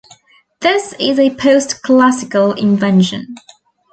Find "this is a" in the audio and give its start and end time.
0.61-1.35